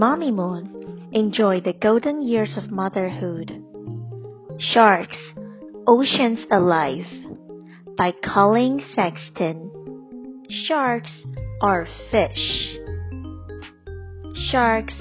[0.00, 3.50] Mommy Moon, enjoy the golden years of motherhood.
[4.60, 5.18] Sharks,
[5.88, 7.04] Oceans Alive
[7.96, 10.46] by Colleen Sexton.
[10.68, 11.10] Sharks
[11.62, 12.76] are fish.
[14.52, 14.94] Sharks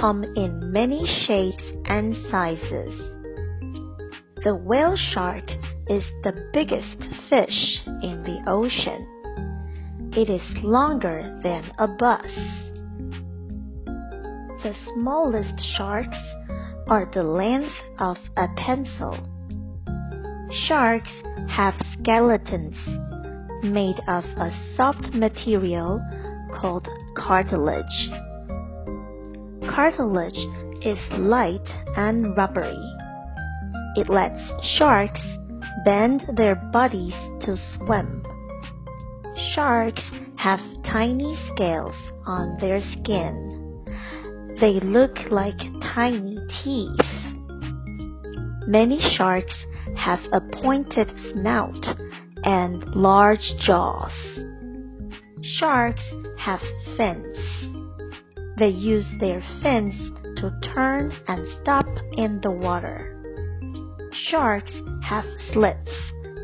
[0.00, 2.98] come in many shapes and sizes.
[4.44, 5.44] The whale shark
[5.88, 9.06] is the biggest fish in the ocean.
[10.16, 12.24] It is longer than a bus.
[14.62, 16.18] The smallest sharks
[16.88, 19.16] are the length of a pencil.
[20.66, 21.12] Sharks
[21.48, 22.74] have skeletons
[23.62, 26.00] made of a soft material
[26.60, 28.10] called cartilage.
[29.62, 30.44] Cartilage
[30.82, 32.82] is light and rubbery.
[33.94, 34.40] It lets
[34.76, 35.20] sharks
[35.84, 38.24] bend their bodies to swim.
[39.54, 40.02] Sharks
[40.36, 41.94] have tiny scales
[42.26, 43.47] on their skin.
[44.60, 45.58] They look like
[45.94, 47.06] tiny teeth.
[48.66, 49.54] Many sharks
[49.96, 51.86] have a pointed snout
[52.42, 54.10] and large jaws.
[55.58, 56.02] Sharks
[56.38, 56.60] have
[56.96, 57.38] fins.
[58.58, 59.94] They use their fins
[60.38, 63.14] to turn and stop in the water.
[64.28, 64.72] Sharks
[65.04, 65.90] have slits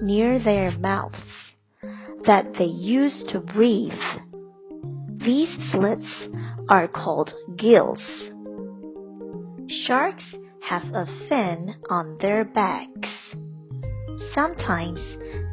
[0.02, 1.16] near their mouths
[2.26, 3.92] that they use to breathe.
[5.16, 6.06] These slits
[6.68, 7.98] are called gills.
[9.86, 10.24] Sharks
[10.68, 13.08] have a fin on their backs.
[14.34, 15.00] Sometimes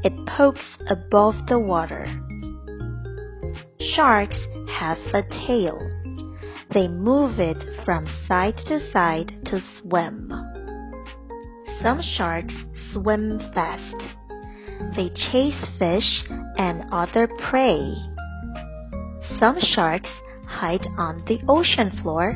[0.04, 2.08] it pokes above the water.
[3.96, 4.38] Sharks
[4.78, 5.80] have a tail.
[6.74, 10.32] They move it from side to side to swim.
[11.84, 12.54] Some sharks
[12.94, 13.96] swim fast.
[14.96, 16.24] They chase fish
[16.58, 17.94] and other prey.
[19.40, 20.10] Some sharks
[20.52, 22.36] hide on the ocean floor.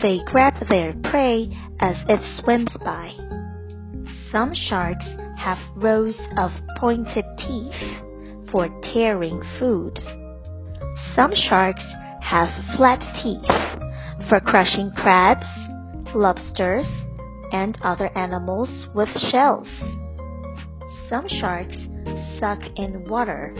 [0.00, 1.50] They grab their prey
[1.80, 3.12] as it swims by.
[4.30, 5.04] Some sharks
[5.36, 9.98] have rows of pointed teeth for tearing food.
[11.14, 11.84] Some sharks
[12.22, 15.46] have flat teeth for crushing crabs,
[16.14, 16.86] lobsters,
[17.52, 19.68] and other animals with shells.
[21.10, 21.76] Some sharks
[22.38, 23.54] suck in water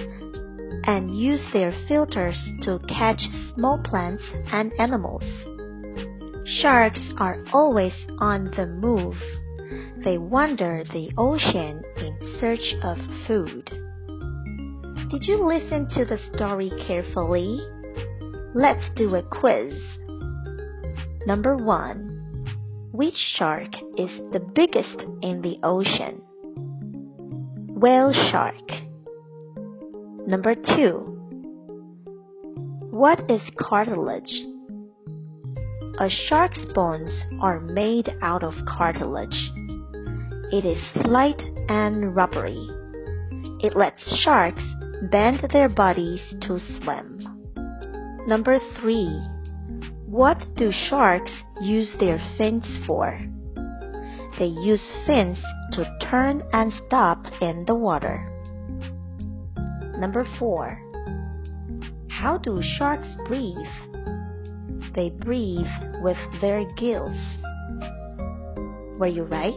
[0.84, 3.20] and use their filters to catch
[3.54, 4.22] small plants
[4.52, 5.22] and animals.
[6.60, 9.16] Sharks are always on the move.
[10.04, 13.70] They wander the ocean in search of food.
[15.10, 17.60] Did you listen to the story carefully?
[18.54, 19.72] Let's do a quiz.
[21.26, 22.90] Number 1.
[22.92, 26.20] Which shark is the biggest in the ocean?
[27.68, 28.91] Whale shark.
[30.26, 31.12] Number 2.
[32.92, 34.32] What is cartilage?
[35.98, 37.10] A shark's bones
[37.40, 39.36] are made out of cartilage.
[40.52, 42.68] It is light and rubbery.
[43.64, 44.62] It lets sharks
[45.10, 47.18] bend their bodies to swim.
[48.28, 49.06] Number 3.
[50.06, 53.20] What do sharks use their fins for?
[54.38, 55.38] They use fins
[55.72, 58.31] to turn and stop in the water.
[60.02, 60.82] Number 4.
[62.10, 63.54] How do sharks breathe?
[64.96, 65.70] They breathe
[66.02, 67.16] with their gills.
[68.98, 69.54] Were you right?